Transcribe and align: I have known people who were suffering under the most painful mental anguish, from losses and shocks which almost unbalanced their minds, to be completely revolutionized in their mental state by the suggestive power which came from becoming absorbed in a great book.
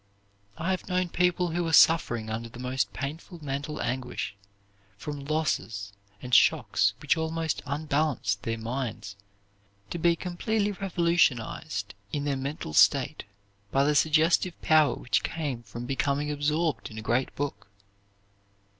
I 0.57 0.71
have 0.71 0.87
known 0.87 1.09
people 1.09 1.49
who 1.49 1.63
were 1.63 1.73
suffering 1.73 2.27
under 2.31 2.49
the 2.49 2.57
most 2.57 2.91
painful 2.91 3.37
mental 3.45 3.79
anguish, 3.79 4.35
from 4.97 5.25
losses 5.25 5.93
and 6.23 6.33
shocks 6.33 6.95
which 7.03 7.15
almost 7.17 7.61
unbalanced 7.67 8.41
their 8.41 8.57
minds, 8.57 9.15
to 9.91 9.99
be 9.99 10.15
completely 10.15 10.71
revolutionized 10.71 11.93
in 12.11 12.23
their 12.25 12.35
mental 12.35 12.73
state 12.73 13.25
by 13.69 13.83
the 13.83 13.93
suggestive 13.93 14.59
power 14.63 14.95
which 14.95 15.21
came 15.21 15.61
from 15.61 15.85
becoming 15.85 16.31
absorbed 16.31 16.89
in 16.89 16.97
a 16.97 17.03
great 17.03 17.35
book. 17.35 17.67